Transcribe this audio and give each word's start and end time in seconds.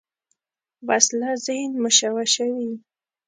وسله 0.87 1.31
ذهن 1.45 1.71
مشوشوي 1.83 2.69